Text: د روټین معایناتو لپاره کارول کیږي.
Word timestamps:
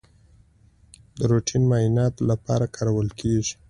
د 1.17 1.19
روټین 1.31 1.63
معایناتو 1.71 2.21
لپاره 2.31 2.65
کارول 2.75 3.07
کیږي. 3.19 3.53